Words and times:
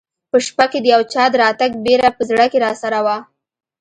په 0.29 0.37
شپه 0.45 0.65
کې 0.71 0.79
د 0.81 0.85
یو 0.93 1.01
چا 1.13 1.23
د 1.29 1.33
راتګ 1.43 1.71
بېره 1.85 2.09
په 2.17 2.21
زړه 2.29 2.45
کې 2.51 2.57
راسره 2.65 2.99
وه. 3.05 3.17